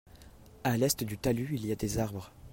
[0.63, 2.31] À l'est du talus il y a des arbres.